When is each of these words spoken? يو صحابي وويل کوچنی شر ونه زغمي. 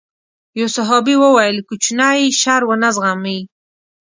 يو 0.59 0.67
صحابي 0.77 1.13
وويل 1.23 1.57
کوچنی 1.67 2.21
شر 2.41 2.61
ونه 2.67 2.89
زغمي. 2.95 3.39